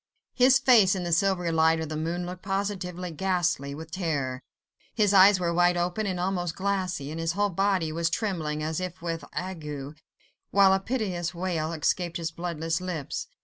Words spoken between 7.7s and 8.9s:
was trembling, as